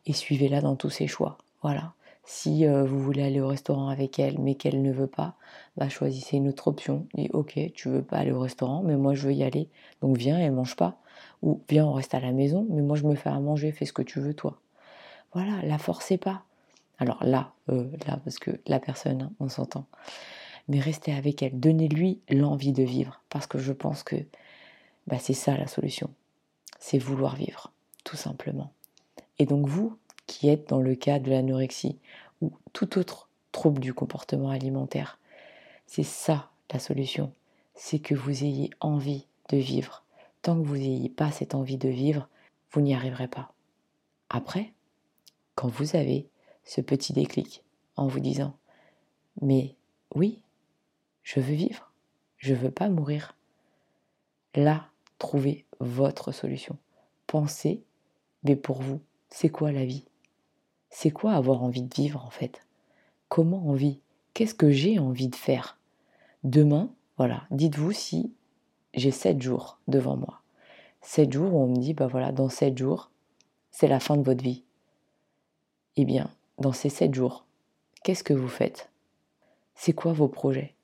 [0.07, 1.39] et suivez-la dans tous ses choix.
[1.63, 1.93] Voilà.
[2.25, 5.35] Si euh, vous voulez aller au restaurant avec elle, mais qu'elle ne veut pas,
[5.77, 7.07] bah choisissez une autre option.
[7.15, 9.69] Dites ok, tu veux pas aller au restaurant, mais moi je veux y aller.
[10.03, 10.99] Donc viens et mange pas.
[11.43, 13.85] Ou viens, on reste à la maison, mais moi je me fais à manger, fais
[13.85, 14.59] ce que tu veux toi.
[15.35, 16.43] Voilà, la forcez pas.
[16.99, 19.87] Alors là, euh, là, parce que la personne, hein, on s'entend.
[20.69, 24.17] Mais restez avec elle, donnez-lui l'envie de vivre, parce que je pense que
[25.07, 26.11] bah, c'est ça la solution.
[26.79, 27.73] C'est vouloir vivre,
[28.05, 28.73] tout simplement.
[29.39, 31.99] Et donc vous, qui êtes dans le cas de l'anorexie
[32.41, 35.19] ou tout autre trouble du comportement alimentaire,
[35.87, 37.33] c'est ça la solution.
[37.75, 40.03] C'est que vous ayez envie de vivre,
[40.43, 42.29] tant que vous n'ayez pas cette envie de vivre,
[42.73, 43.53] vous n'y arriverez pas.
[44.29, 44.73] Après,
[45.55, 46.29] quand vous avez
[46.65, 47.63] ce petit déclic
[47.97, 48.57] en vous disant
[49.41, 49.75] Mais
[50.15, 50.41] oui,
[51.23, 51.93] je veux vivre,
[52.39, 53.35] je veux pas mourir.
[54.55, 54.89] Là,
[55.19, 56.77] trouvez votre solution.
[57.27, 57.83] Pensez,
[58.45, 60.05] mais pour vous, c'est quoi la vie?
[60.91, 62.63] C'est quoi avoir envie de vivre en fait?
[63.29, 64.01] Comment envie
[64.35, 65.79] Qu'est-ce que j'ai envie de faire?
[66.45, 68.33] Demain, voilà, dites-vous si
[68.95, 70.43] j'ai sept jours devant moi.
[71.03, 73.11] Sept jours où on me dit, bah voilà, dans sept jours,
[73.71, 74.63] c'est la fin de votre vie.
[75.97, 77.45] Eh bien, dans ces sept jours,
[78.03, 78.91] qu'est-ce que vous faites?
[79.75, 80.75] C'est quoi vos projets?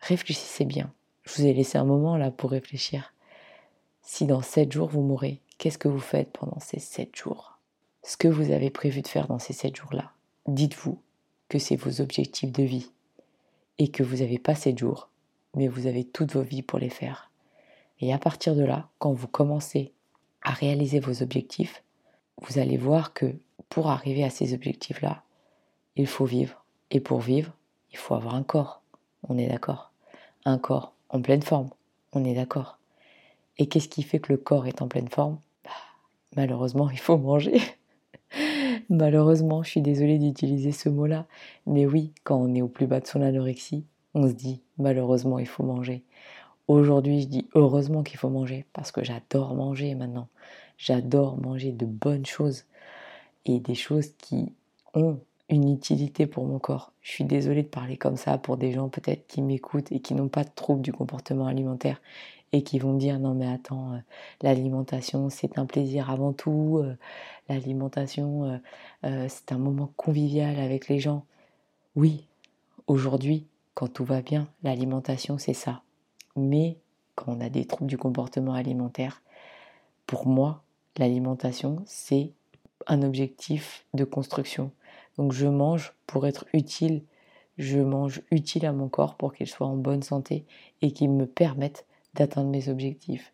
[0.00, 0.92] Réfléchissez bien.
[1.24, 3.12] Je vous ai laissé un moment là pour réfléchir.
[4.08, 7.58] Si dans sept jours vous mourrez, qu'est-ce que vous faites pendant ces sept jours?
[8.04, 10.12] Ce que vous avez prévu de faire dans ces sept jours-là,
[10.46, 11.00] dites-vous
[11.48, 12.92] que c'est vos objectifs de vie
[13.78, 15.08] et que vous n'avez pas sept jours,
[15.56, 17.32] mais vous avez toute vos vies pour les faire.
[17.98, 19.92] Et à partir de là, quand vous commencez
[20.42, 21.82] à réaliser vos objectifs,
[22.42, 23.34] vous allez voir que
[23.68, 25.24] pour arriver à ces objectifs-là,
[25.96, 26.64] il faut vivre.
[26.92, 27.52] Et pour vivre,
[27.90, 28.82] il faut avoir un corps.
[29.28, 29.90] On est d'accord?
[30.44, 31.70] Un corps en pleine forme.
[32.12, 32.75] On est d'accord.
[33.58, 35.38] Et qu'est-ce qui fait que le corps est en pleine forme?
[35.64, 35.70] Bah,
[36.36, 37.60] Malheureusement, il faut manger.
[38.88, 41.26] malheureusement, je suis désolée d'utiliser ce mot-là.
[41.66, 45.38] Mais oui, quand on est au plus bas de son anorexie, on se dit malheureusement,
[45.38, 46.02] il faut manger.
[46.68, 50.28] Aujourd'hui, je dis heureusement qu'il faut manger parce que j'adore manger maintenant.
[50.78, 52.64] J'adore manger de bonnes choses
[53.44, 54.52] et des choses qui
[54.94, 56.92] ont une utilité pour mon corps.
[57.02, 60.14] Je suis désolée de parler comme ça pour des gens peut-être qui m'écoutent et qui
[60.14, 62.00] n'ont pas de troubles du comportement alimentaire
[62.52, 63.98] et qui vont dire non mais attends, euh,
[64.42, 66.96] l'alimentation c'est un plaisir avant tout, euh,
[67.48, 68.60] l'alimentation
[69.04, 71.24] euh, c'est un moment convivial avec les gens.
[71.96, 72.26] Oui,
[72.86, 75.82] aujourd'hui, quand tout va bien, l'alimentation c'est ça.
[76.36, 76.76] Mais
[77.14, 79.22] quand on a des troubles du comportement alimentaire,
[80.06, 80.62] pour moi,
[80.98, 82.32] l'alimentation c'est
[82.86, 84.70] un objectif de construction.
[85.18, 87.02] Donc je mange pour être utile,
[87.58, 90.44] je mange utile à mon corps pour qu'il soit en bonne santé
[90.82, 91.85] et qu'il me permette
[92.16, 93.32] d'atteindre mes objectifs.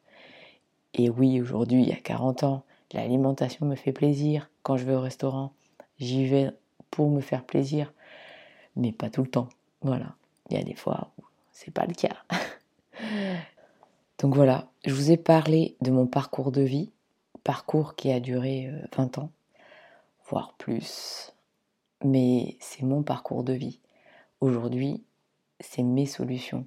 [0.94, 4.50] Et oui, aujourd'hui, il y a 40 ans, l'alimentation me fait plaisir.
[4.62, 5.52] Quand je vais au restaurant,
[5.98, 6.50] j'y vais
[6.90, 7.92] pour me faire plaisir,
[8.76, 9.48] mais pas tout le temps.
[9.80, 10.14] Voilà,
[10.50, 12.16] il y a des fois où c'est pas le cas.
[14.18, 16.92] Donc voilà, je vous ai parlé de mon parcours de vie,
[17.42, 19.30] parcours qui a duré 20 euh, ans,
[20.28, 21.32] voire plus.
[22.04, 23.80] Mais c'est mon parcours de vie.
[24.40, 25.02] Aujourd'hui,
[25.60, 26.66] c'est mes solutions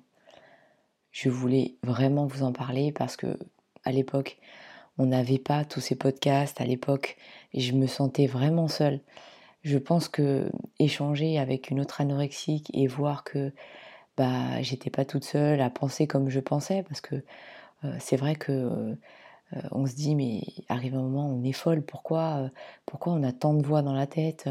[1.15, 3.39] je voulais vraiment vous en parler parce que
[3.85, 4.37] à l'époque,
[4.97, 7.15] on n'avait pas tous ces podcasts à l'époque
[7.53, 8.99] je me sentais vraiment seule.
[9.63, 13.53] Je pense que échanger avec une autre anorexique et voir que
[14.17, 17.15] bah j'étais pas toute seule à penser comme je pensais parce que
[17.85, 18.95] euh, c'est vrai que euh,
[19.71, 22.49] on se dit mais arrive un moment on est folle pourquoi euh,
[22.85, 24.49] pourquoi on a tant de voix dans la tête?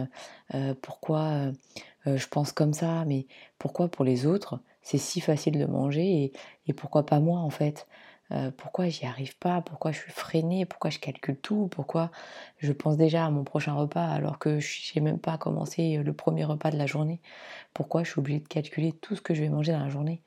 [0.83, 1.53] Pourquoi
[2.07, 3.05] je pense comme ça?
[3.07, 3.27] Mais
[3.59, 6.33] pourquoi pour les autres c'est si facile de manger
[6.67, 7.89] et, pourquoi pas moi en fait
[8.31, 12.11] euh, pourquoi j'y arrive pas, pourquoi je suis freinée, pourquoi je calcule tout, pourquoi
[12.59, 16.13] je pense déjà à mon prochain repas alors que je n'ai même pas commencé le
[16.15, 17.21] premier repas de la journée,
[17.75, 20.23] pourquoi je suis obligée de calculer tout ce que je vais manger dans la journée?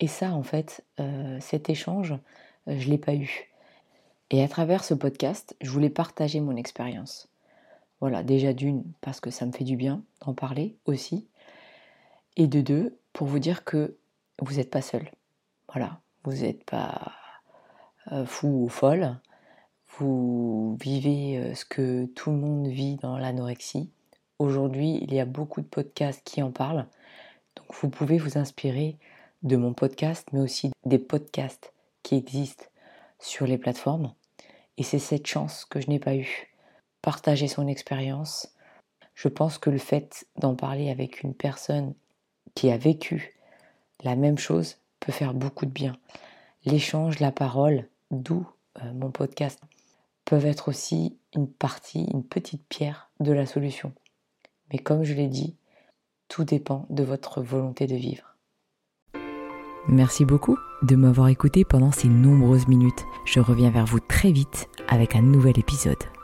[0.00, 3.50] Et ça, en fait, euh, cet échange, euh, je ne l'ai pas eu.
[4.30, 7.28] Et à travers ce podcast, je voulais partager mon expérience.
[8.00, 11.28] Voilà, déjà d'une, parce que ça me fait du bien d'en parler aussi.
[12.36, 13.96] Et de deux, pour vous dire que
[14.40, 15.10] vous n'êtes pas seul.
[15.72, 17.12] Voilà, vous n'êtes pas
[18.12, 19.18] euh, fou ou folle.
[19.98, 23.90] Vous vivez euh, ce que tout le monde vit dans l'anorexie.
[24.38, 26.86] Aujourd'hui, il y a beaucoup de podcasts qui en parlent.
[27.56, 28.96] Donc vous pouvez vous inspirer
[29.42, 32.64] de mon podcast, mais aussi des podcasts qui existent
[33.18, 34.14] sur les plateformes.
[34.76, 36.54] Et c'est cette chance que je n'ai pas eue.
[37.02, 38.54] Partager son expérience.
[39.14, 41.94] Je pense que le fait d'en parler avec une personne
[42.54, 43.34] qui a vécu
[44.02, 45.96] la même chose peut faire beaucoup de bien.
[46.64, 48.46] L'échange, la parole, d'où
[48.82, 49.60] euh, mon podcast,
[50.24, 53.92] peuvent être aussi une partie, une petite pierre de la solution.
[54.72, 55.56] Mais comme je l'ai dit,
[56.28, 58.36] tout dépend de votre volonté de vivre.
[59.88, 63.04] Merci beaucoup de m'avoir écouté pendant ces nombreuses minutes.
[63.24, 66.19] Je reviens vers vous très vite avec un nouvel épisode.